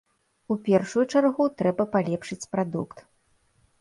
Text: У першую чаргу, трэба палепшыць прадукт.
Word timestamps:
У 0.53 0.55
першую 0.69 1.03
чаргу, 1.13 1.47
трэба 1.59 1.83
палепшыць 1.97 2.49
прадукт. 2.55 2.97